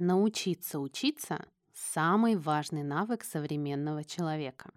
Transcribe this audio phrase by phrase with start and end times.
[0.00, 4.72] Научиться учиться– самый важный навык современного человека.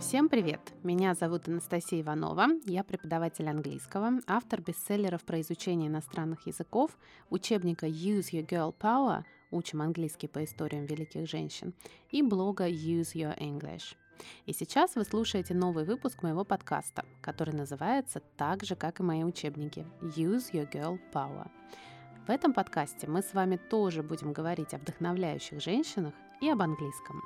[0.00, 0.60] Всем привет!
[0.82, 6.96] Меня зовут Анастасия Иванова, я преподаватель английского, автор бестселлеров про изучение иностранных языков,
[7.28, 11.74] учебника Use Your Girl Power– учим английский по историям великих женщин,
[12.10, 13.94] и блога Use Your English–
[14.46, 19.24] и сейчас вы слушаете новый выпуск моего подкаста, который называется так же, как и мои
[19.24, 21.50] учебники Use Your Girl Power.
[22.26, 27.22] В этом подкасте мы с вами тоже будем говорить о вдохновляющих женщинах и об английском.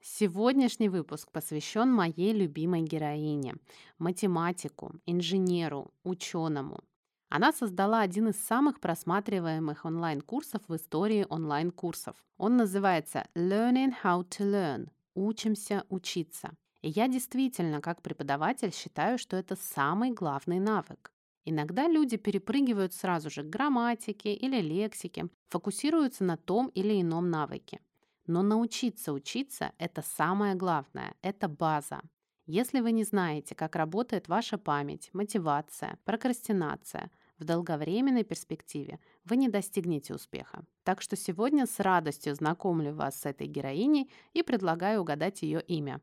[0.00, 3.54] Сегодняшний выпуск посвящен моей любимой героине,
[3.98, 6.84] математику, инженеру, ученому.
[7.30, 12.14] Она создала один из самых просматриваемых онлайн-курсов в истории онлайн-курсов.
[12.36, 16.50] Он называется Learning How to Learn учимся учиться.
[16.82, 21.12] И я действительно, как преподаватель, считаю, что это самый главный навык.
[21.46, 27.80] Иногда люди перепрыгивают сразу же к грамматике или лексике, фокусируются на том или ином навыке.
[28.26, 32.00] Но научиться учиться– это самое главное, это база.
[32.46, 37.10] Если вы не знаете, как работает ваша память, мотивация, прокрастинация–
[37.44, 40.64] в долговременной перспективе вы не достигнете успеха.
[40.82, 46.00] Так что сегодня с радостью знакомлю вас с этой героиней и предлагаю угадать ее имя.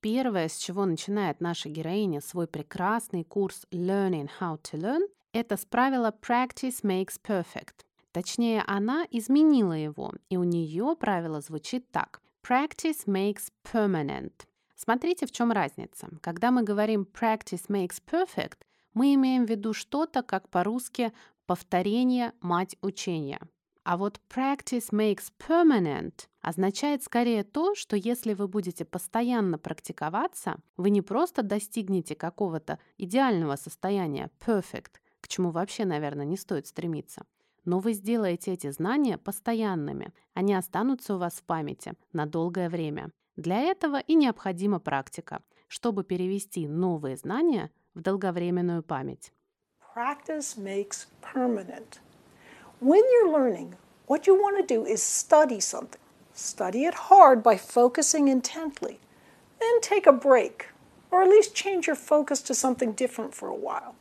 [0.00, 5.64] Первое, с чего начинает наша героиня свой прекрасный курс Learning How to Learn, это с
[5.64, 7.84] правила Practice Makes Perfect.
[8.12, 12.22] Точнее, она изменила его, и у нее правило звучит так.
[12.48, 14.32] Practice makes permanent.
[14.76, 16.08] Смотрите, в чем разница.
[16.22, 18.58] Когда мы говорим practice makes perfect,
[18.96, 21.12] мы имеем в виду что-то, как по-русски
[21.44, 23.38] «повторение– мать учения».
[23.84, 30.88] А вот practice makes permanent означает скорее то, что если вы будете постоянно практиковаться, вы
[30.88, 37.26] не просто достигнете какого-то идеального состояния perfect, к чему вообще, наверное, не стоит стремиться,
[37.66, 43.10] но вы сделаете эти знания постоянными, они останутся у вас в памяти на долгое время.
[43.36, 49.31] Для этого и необходима практика, чтобы перевести новые знания в долговременную память.
[49.93, 51.99] Practice makes permanent.
[52.79, 53.75] When you're learning,
[54.07, 55.99] what you want to do is study something.
[56.33, 58.99] Study it hard by focusing intently.
[59.59, 60.69] Then take a break,
[61.11, 63.95] or at least change your focus to something different for a while.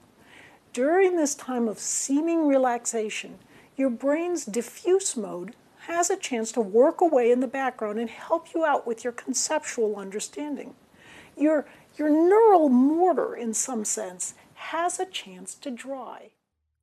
[0.72, 3.38] During this time of seeming relaxation,
[3.77, 5.56] your brain's diffuse mode
[5.87, 9.12] has a chance to work away in the background and help you out with your
[9.12, 10.75] conceptual understanding.
[11.37, 11.66] Your
[11.97, 16.31] your neural mortar, in some sense, has a chance to dry.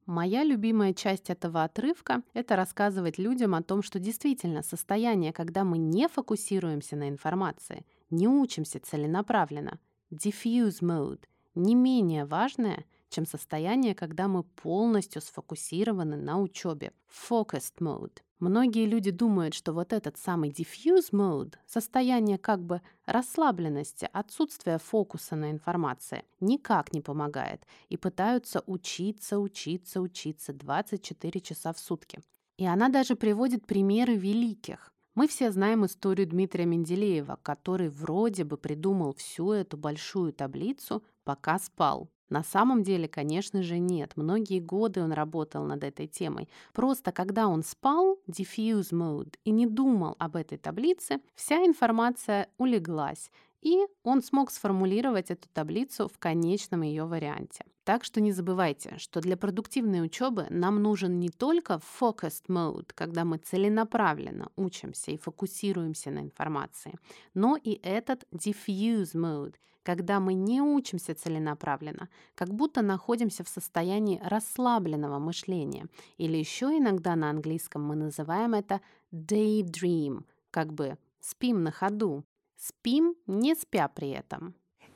[0.06, 5.78] Моя любимая часть этого отрывка– это рассказывать людям о том, что действительно состояние, когда мы
[5.78, 9.78] не фокусируемся на информации, не учимся целенаправленно,
[10.10, 11.24] diffuse mode,
[11.54, 18.18] не менее важное, чем состояние, когда мы полностью сфокусированы на учебе, focused mode.
[18.42, 25.36] Многие люди думают, что вот этот самый diffuse mode, состояние как бы расслабленности, отсутствия фокуса
[25.36, 32.18] на информации, никак не помогает и пытаются учиться, учиться, учиться 24 часа в сутки.
[32.58, 34.92] И она даже приводит примеры великих.
[35.14, 41.60] Мы все знаем историю Дмитрия Менделеева, который вроде бы придумал всю эту большую таблицу, пока
[41.60, 42.10] спал.
[42.32, 44.12] На самом деле, конечно же, нет.
[44.16, 46.48] Многие годы он работал над этой темой.
[46.72, 53.30] Просто когда он спал, diffuse mode, и не думал об этой таблице, вся информация улеглась,
[53.60, 57.66] и он смог сформулировать эту таблицу в конечном ее варианте.
[57.84, 63.24] Так что не забывайте, что для продуктивной учебы нам нужен не только focused mode, когда
[63.24, 66.94] мы целенаправленно учимся и фокусируемся на информации,
[67.34, 74.20] но и этот diffuse mode– когда мы не учимся целенаправленно, как будто находимся в состоянии
[74.22, 75.86] расслабленного мышления.
[76.18, 78.80] Или еще иногда на английском мы называем это
[79.12, 82.24] daydream, как бы спим на ходу.
[82.56, 84.54] Спим, не спя при этом.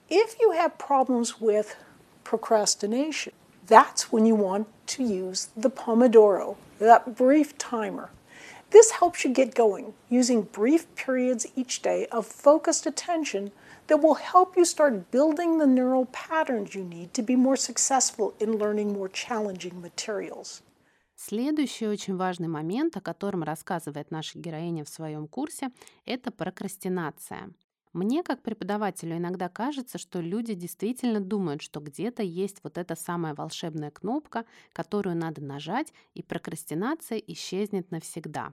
[0.09, 1.67] If you have problems with
[2.26, 3.34] procrastination,
[3.68, 8.10] that's when you want to use the Pomodoro, that brief timer.
[8.72, 14.16] This helps you get going using brief periods each day of focused attention – that will
[14.16, 18.94] help you start building the neural patterns you need to be more successful in learning
[18.94, 20.62] more challenging materials.
[21.16, 25.70] Следующий очень важный момент, о котором рассказывает наша героиня в своем курсе,
[26.06, 27.52] это прокрастинация.
[27.97, 33.35] Мне, как преподавателю, иногда кажется, что люди действительно думают, что где-то есть вот эта самая
[33.35, 34.45] волшебная кнопка,
[34.75, 38.53] которую надо нажать, и прокрастинация исчезнет навсегда.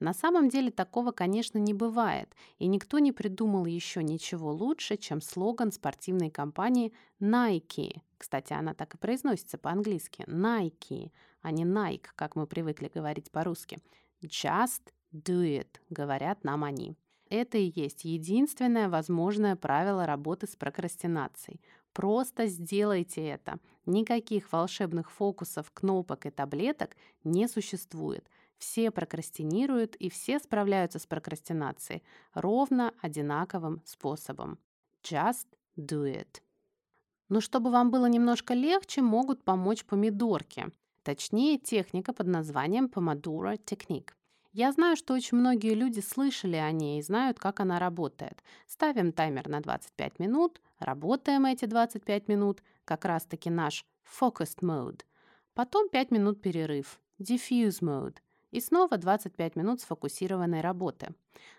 [0.00, 5.20] На самом деле такого, конечно, не бывает, и никто не придумал еще ничего лучше, чем
[5.20, 8.00] слоган спортивной компании Nike.
[8.18, 10.24] Кстати, она так и произносится по-английски.
[10.26, 13.78] Nike, а не Nike, как мы привыкли говорить по-русски.
[14.24, 14.82] Just
[15.12, 16.96] do it, говорят нам они.
[17.30, 21.60] Это и есть единственное возможное правило работы с прокрастинацией.
[21.92, 23.58] Просто сделайте это.
[23.86, 28.28] Никаких волшебных фокусов, кнопок и таблеток не существует.
[28.58, 32.02] Все прокрастинируют и все справляются с прокрастинацией
[32.34, 34.58] ровно одинаковым способом.
[35.02, 35.46] Just
[35.78, 36.42] do it.
[37.28, 40.66] Но чтобы вам было немножко легче, могут помочь помидорки.
[41.04, 44.10] Точнее, техника под названием Pomodoro Technique.
[44.52, 48.42] Я знаю, что очень многие люди слышали о ней и знают, как она работает.
[48.66, 55.02] Ставим таймер на 25 минут, работаем эти 25 минут, как раз-таки наш focused mode.
[55.54, 58.16] Потом 5 минут перерыв, diffuse mode.
[58.50, 61.14] И снова 25 минут сфокусированной работы.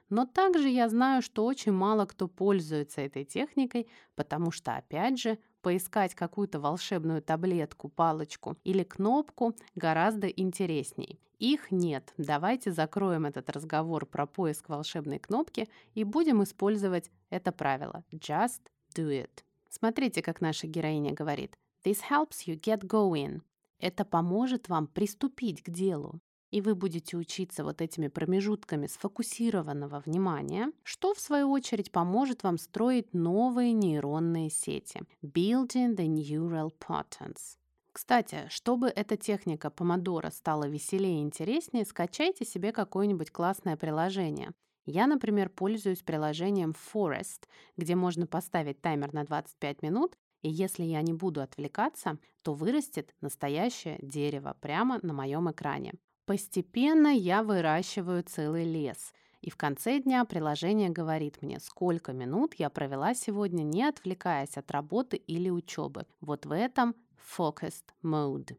[0.09, 5.39] Но также я знаю, что очень мало кто пользуется этой техникой, потому что, опять же,
[5.61, 11.19] поискать какую-то волшебную таблетку, палочку или кнопку гораздо интересней.
[11.39, 12.13] Их нет.
[12.17, 18.03] Давайте закроем этот разговор про поиск волшебной кнопки и будем использовать это правило.
[18.11, 18.61] Just
[18.95, 19.43] do it.
[19.69, 21.55] Смотрите, как наша героиня говорит.
[21.83, 23.41] This helps you get going.
[23.79, 26.19] Это поможет вам приступить к делу
[26.51, 32.57] и вы будете учиться вот этими промежутками сфокусированного внимания, что в свою очередь поможет вам
[32.57, 35.01] строить новые нейронные сети.
[35.23, 37.57] Building the neural patterns.
[37.91, 44.51] Кстати, чтобы эта техника помодора стала веселее и интереснее, скачайте себе какое-нибудь классное приложение.
[44.85, 47.47] Я, например, пользуюсь приложением Forest,
[47.77, 53.13] где можно поставить таймер на 25 минут, и если я не буду отвлекаться, то вырастет
[53.21, 55.93] настоящее дерево прямо на моем экране.
[56.31, 59.11] Постепенно я выращиваю целый лес.
[59.41, 64.71] И в конце дня приложение говорит мне, сколько минут я провела сегодня, не отвлекаясь от
[64.71, 66.05] работы или учебы.
[66.21, 66.95] Вот в этом
[67.37, 68.55] focused mode.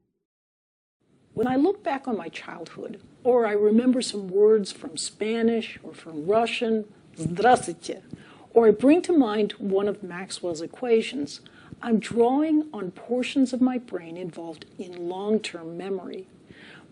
[1.34, 5.94] When I look back on my childhood, or I remember some words from Spanish or
[5.94, 6.84] from Russian,
[7.16, 8.02] здравствуйте,
[8.52, 11.40] or I bring to mind one of Maxwell's equations,
[11.80, 16.26] I'm drawing on portions of my brain involved in long term memory.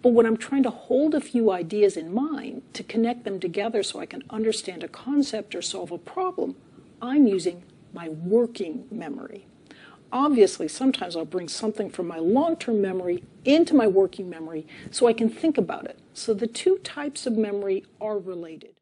[0.01, 3.81] But when I'm trying to hold a few ideas in mind to connect them together
[3.81, 6.55] so I can understand a concept or solve a problem,
[7.01, 7.63] I'm using
[7.93, 9.47] my working memory.
[10.11, 15.07] Obviously, sometimes I'll bring something from my long term memory into my working memory so
[15.07, 15.97] I can think about it.
[16.13, 18.75] So the two types of memory are related.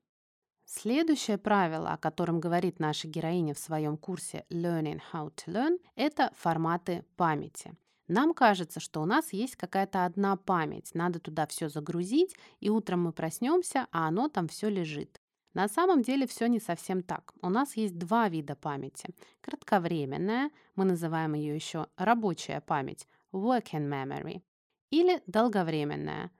[0.65, 6.31] Следующее правило, о котором говорит наша героиня в своем курсе Learning How to Learn, это
[6.35, 7.73] форматы памяти.
[8.08, 13.04] Нам кажется, что у нас есть какая-то одна память, надо туда все загрузить, и утром
[13.04, 15.20] мы проснемся, а оно там все лежит.
[15.54, 17.34] На самом деле все не совсем так.
[17.42, 19.14] У нас есть два вида памяти.
[19.40, 24.42] Кратковременная, мы называем ее еще рабочая память, working memory,
[24.90, 26.30] или долговременная,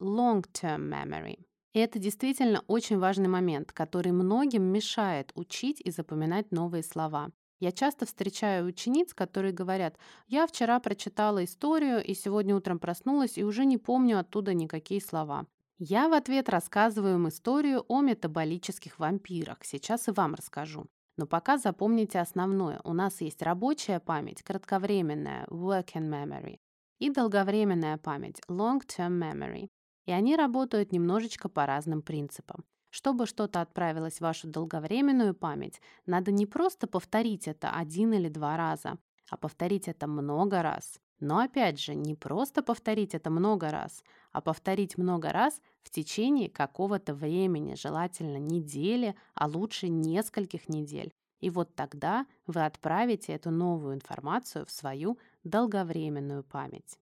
[0.00, 1.44] long-term memory.
[1.72, 7.30] И это действительно очень важный момент, который многим мешает учить и запоминать новые слова.
[7.60, 9.98] Я часто встречаю учениц, которые говорят,
[10.28, 15.46] я вчера прочитала историю и сегодня утром проснулась и уже не помню оттуда никакие слова.
[15.78, 19.58] Я в ответ рассказываю им историю о метаболических вампирах.
[19.62, 20.86] Сейчас и вам расскажу.
[21.18, 22.80] Но пока запомните основное.
[22.82, 26.58] У нас есть рабочая память, кратковременная, working memory,
[26.98, 29.68] и долговременная память, long-term memory.
[30.06, 32.64] И они работают немножечко по разным принципам.
[32.90, 38.56] Чтобы что-то отправилось в вашу долговременную память, надо не просто повторить это один или два
[38.56, 38.98] раза,
[39.30, 41.00] а повторить это много раз.
[41.20, 46.50] Но опять же, не просто повторить это много раз, а повторить много раз в течение
[46.50, 51.12] какого-то времени, желательно недели, а лучше нескольких недель.
[51.40, 56.99] И вот тогда вы отправите эту новую информацию в свою долговременную память.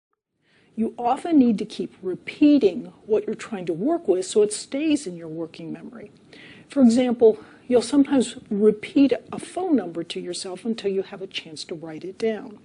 [0.76, 5.08] you often need to keep repeating what you're trying to work with so it stays
[5.08, 6.12] in your working memory.
[6.70, 11.64] For example, you'll sometimes repeat a phone number to yourself until you have a chance
[11.66, 12.60] to write it down.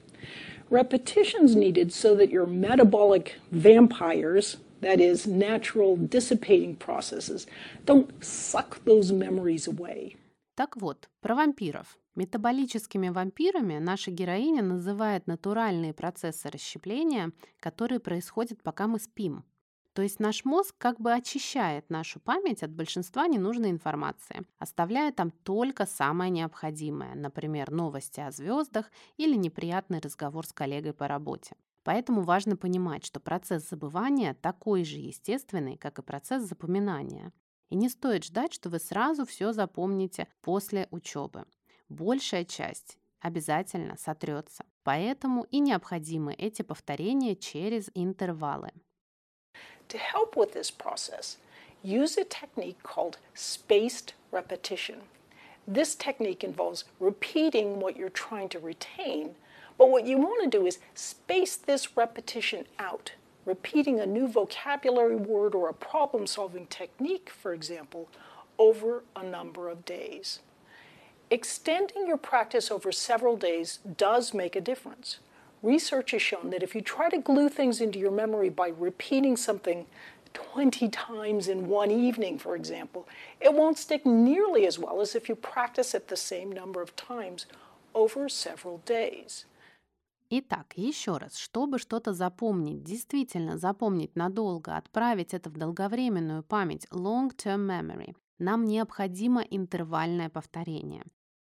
[0.68, 7.46] Repetition's needed so that your metabolic vampires, that is, natural dissipating processes,
[7.86, 10.16] don't suck those memories away.
[10.54, 11.96] Так вот, про вампиров.
[12.17, 19.45] Метаболическими вампирами наша героиня называет натуральные процессы расщепления, которые происходят, пока мы спим.
[19.93, 25.29] То есть наш мозг как бы очищает нашу память от большинства ненужной информации, оставляя там
[25.29, 31.55] только самое необходимое, например, новости о звездах или неприятный разговор с коллегой по работе.
[31.83, 37.31] Поэтому важно понимать, что процесс забывания такой же естественный, как и процесс запоминания.
[37.69, 41.45] И не стоит ждать, что вы сразу все запомните после учебы.
[41.89, 44.65] Большая часть обязательно сотрется.
[44.83, 48.71] Поэтому и необходимы эти повторения через интервалы.
[49.89, 51.37] To help with this process,
[51.83, 55.01] use a technique called spaced repetition.
[55.65, 59.35] This technique involves repeating what you're trying to retain,
[59.77, 63.13] but what you want to do is space this repetition out.
[63.45, 68.09] Repeating a new vocabulary word or a problem solving technique, for example,
[68.57, 70.39] over a number of days.
[71.30, 75.18] Extending your practice over several days does make a difference.
[75.62, 79.36] Research has shown that if you try to glue things into your memory by repeating
[79.36, 79.86] something
[80.34, 83.06] 20 times in one evening, for example,
[83.40, 86.94] it won't stick nearly as well as if you practice it the same number of
[86.96, 87.46] times
[87.94, 89.46] over several days.
[90.34, 97.66] Итак, еще раз, чтобы что-то запомнить, действительно запомнить надолго, отправить это в долговременную память, long-term
[97.66, 101.04] memory, нам необходимо интервальное повторение.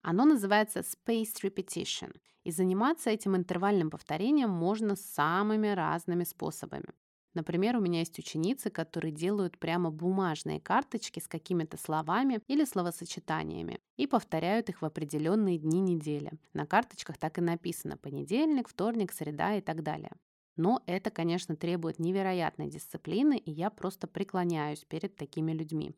[0.05, 6.91] Оно называется spaced repetition, и заниматься этим интервальным повторением можно самыми разными способами.
[7.33, 13.81] Например, у меня есть ученицы, которые делают прямо бумажные карточки с какими-то словами или словосочетаниями
[13.97, 16.33] и повторяют их в определенные дни недели.
[16.53, 20.13] На карточках так и написано понедельник, вторник, среда и так далее.
[20.57, 25.95] Но это, конечно, требует невероятной дисциплины, и я просто преклоняюсь перед такими людьми.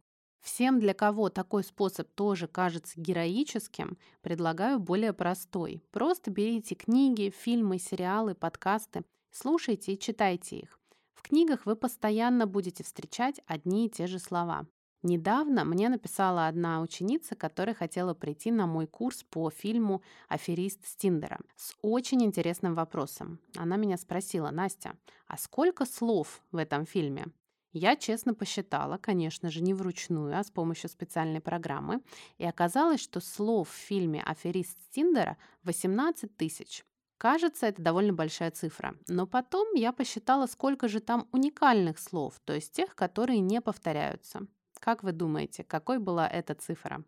[0.47, 5.83] Всем, для кого такой способ тоже кажется героическим, предлагаю более простой.
[5.91, 10.79] Просто берите книги, фильмы, сериалы, подкасты, слушайте и читайте их.
[11.15, 14.69] В книгах вы постоянно будете встречать одни и те же слова.
[15.03, 21.41] Недавно мне написала одна ученица, которая хотела прийти на мой курс по фильму «Аферист Стиндера»
[21.57, 23.41] с очень интересным вопросом.
[23.57, 27.33] Она меня спросила, Настя, а сколько слов в этом фильме?
[27.79, 32.01] Я честно посчитала, конечно же, не вручную, а с помощью специальной программы,
[32.39, 36.87] и оказалось, что слов в фильме «Аферист Тиндера» 18 тысяч.
[37.19, 38.97] Кажется, это довольно большая цифра.
[39.09, 44.47] Но потом я посчитала, сколько же там уникальных слов, то есть тех, которые не повторяются.
[44.81, 47.05] Как вы думаете, какой была эта цифра?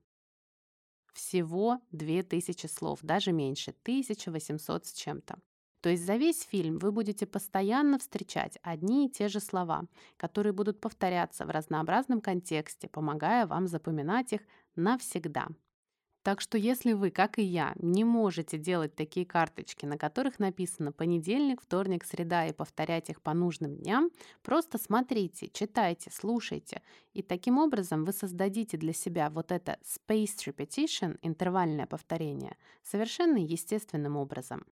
[1.14, 5.38] Всего 2000 слов, даже меньше, 1800 с чем-то.
[5.80, 9.85] То есть за весь фильм вы будете постоянно встречать одни и те же слова,
[10.16, 14.40] которые будут повторяться в разнообразном контексте, помогая вам запоминать их
[14.75, 15.49] навсегда.
[16.28, 20.92] Так что если вы, как и я, не можете делать такие карточки, на которых написано
[20.92, 24.11] понедельник, вторник, среда и повторять их по нужным дням,
[24.42, 26.82] просто смотрите, читайте, слушайте.
[27.14, 34.16] И таким образом вы создадите для себя вот это spaced repetition, интервальное повторение, совершенно естественным
[34.16, 34.66] образом.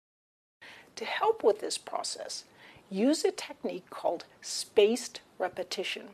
[0.95, 2.45] To help with this process,
[2.89, 6.07] use a technique called spaced repetition.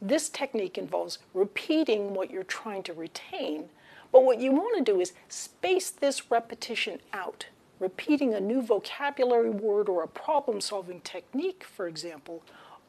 [0.00, 3.68] This technique involves repeating what you're trying to retain,
[4.12, 7.46] but what you want to do is space this repetition out.
[7.80, 12.42] Repeating a new vocabulary word or a problem solving technique, for example,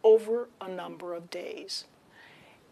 [0.03, 1.85] over a number of days.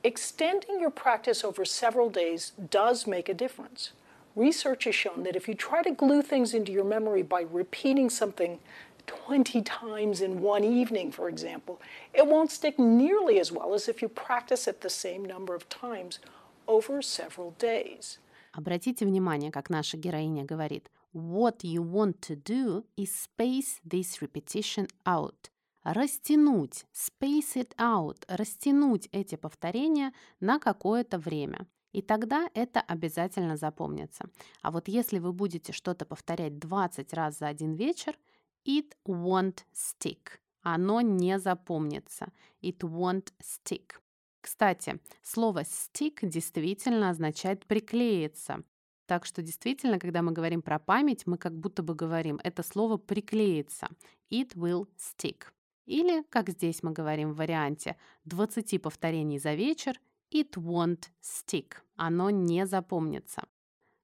[0.04, 3.92] Extending your practice over several days does make a difference.
[4.35, 8.11] Research has shown that if you try to glue things into your memory by repeating
[8.11, 8.59] something
[9.07, 11.81] 20 times in one evening, for example,
[12.13, 15.69] it won't stick nearly as well as if you practice it the same number of
[15.69, 16.19] times
[16.67, 18.19] over several days.
[18.53, 20.91] Обратите внимание, как наша героиня говорит.
[21.13, 25.51] What you want to do is space this repetition out.
[25.85, 31.67] Растянуть, space it out, растянуть эти повторения на какое-то время.
[31.92, 34.26] И тогда это обязательно запомнится.
[34.62, 38.18] А вот если вы будете что-то повторять 20 раз за один вечер,
[38.66, 40.40] it won't stick.
[40.62, 42.32] Оно не запомнится.
[42.62, 43.94] It won't stick.
[44.40, 48.64] Кстати, слово stick действительно означает приклеиться.
[49.06, 52.98] Так что действительно, когда мы говорим про память, мы как будто бы говорим это слово
[52.98, 53.90] приклеится.
[54.30, 55.48] It will stick.
[55.86, 60.00] Или, как здесь мы говорим в варианте 20 повторений за вечер–
[60.34, 61.74] It won't stick.
[61.96, 63.44] Оно не запомнится.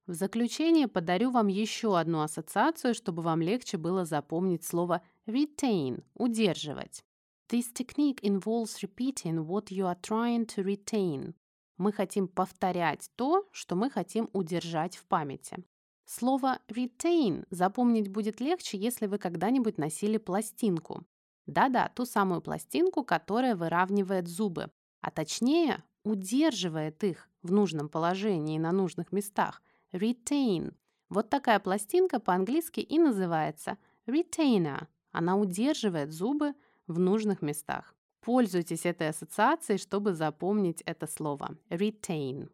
[0.08, 7.04] В заключение подарю вам еще одну ассоциацию, чтобы вам легче было запомнить слово retain– удерживать.
[7.50, 11.34] This technique involves repeating what you are trying to retain.
[11.78, 15.64] Мы хотим повторять то, что мы хотим удержать в памяти.
[16.06, 21.04] Слово retain запомнить будет легче, если вы когда-нибудь носили пластинку.
[21.46, 28.72] Да-да, ту самую пластинку, которая выравнивает зубы, а точнее удерживает их в нужном положении на
[28.72, 29.62] нужных местах.
[29.92, 30.74] Retain.
[31.10, 34.88] Вот такая пластинка по-английски и называется retainer.
[35.12, 36.54] Она удерживает зубы
[36.88, 37.96] в нужных местах.
[38.22, 41.58] Пользуйтесь этой ассоциацией, чтобы запомнить это слово.
[41.70, 42.50] Retain.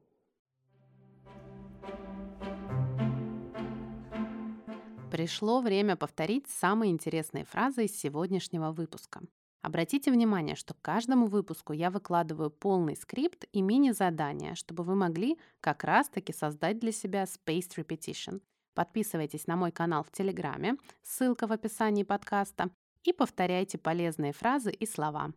[5.11, 9.21] Пришло время повторить самые интересные фразы из сегодняшнего выпуска.
[9.63, 15.39] Обратите внимание, что к каждому выпуску я выкладываю полный скрипт и мини-задания, чтобы вы могли
[15.61, 18.41] как раз-таки создать для себя Spaced Repetition.
[18.73, 22.71] Подписывайтесь на мой канал в Телеграме, ссылка в описании подкаста,
[23.05, 25.31] и повторяйте полезные фразы и слова.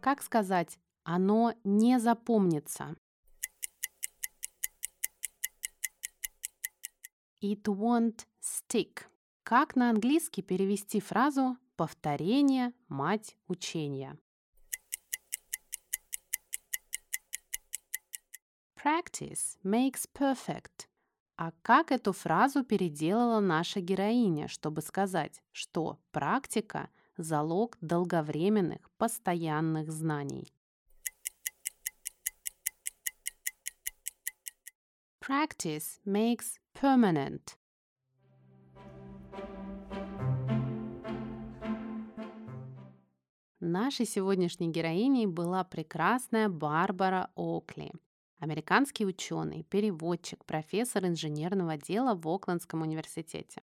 [0.00, 2.96] Как сказать «оно не запомнится»?
[7.42, 9.02] It won't stick.
[9.42, 14.18] Как на английский перевести фразу «повторение– мать учения»?
[18.76, 20.88] Practice makes perfect.
[21.36, 30.52] А как эту фразу переделала наша героиня, чтобы сказать, что практика– залог долговременных, постоянных знаний?
[35.18, 37.56] Practice makes permanent.
[43.62, 47.92] Нашей сегодняшней героиней была прекрасная Барбара Окли,
[48.38, 53.60] американский ученый, переводчик, профессор инженерного дела в Оклендском университете.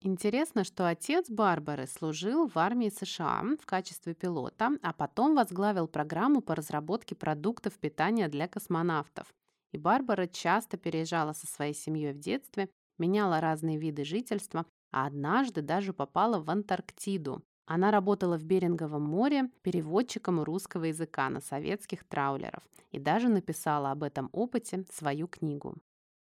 [0.00, 6.40] Интересно, что отец Барбары служил в армии США в качестве пилота, а потом возглавил программу
[6.40, 9.28] по разработке продуктов питания для космонавтов.
[9.72, 15.60] И Барбара часто переезжала со своей семьей в детстве, меняла разные виды жительства, а однажды
[15.60, 17.42] даже попала в Антарктиду.
[17.66, 24.02] Она работала в Беринговом море переводчиком русского языка на советских траулеров и даже написала об
[24.02, 25.74] этом опыте свою книгу.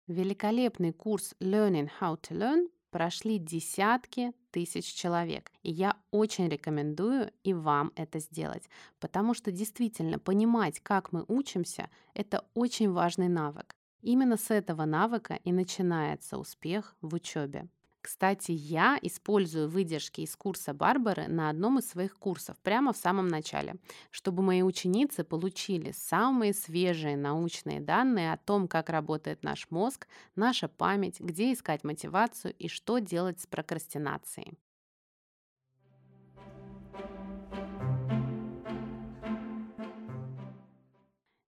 [0.07, 5.51] Великолепный курс Learning How to Learn прошли десятки тысяч человек.
[5.61, 11.89] И я очень рекомендую и вам это сделать, потому что действительно понимать, как мы учимся,
[12.13, 13.75] это очень важный навык.
[14.01, 17.67] Именно с этого навыка и начинается успех в учебе.
[18.07, 23.27] Кстати, я использую выдержки из курса Барбары на одном из своих курсов прямо в самом
[23.27, 23.75] начале,
[24.11, 30.69] чтобы мои ученицы получили самые свежие научные данные о том, как работает наш мозг, наша
[30.69, 34.57] память, где искать мотивацию и что делать с прокрастинацией.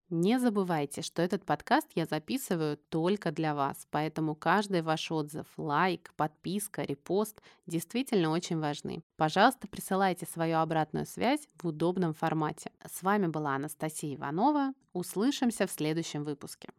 [0.09, 6.11] Не забывайте, что этот подкаст я записываю только для вас, поэтому каждый ваш отзыв, лайк,
[6.15, 9.03] подписка, репост действительно очень важны.
[9.17, 12.71] Пожалуйста, присылайте свою обратную связь в удобном формате.
[12.83, 14.73] С вами была Анастасия Иванова.
[14.93, 16.69] Услышимся в следующем выпуске.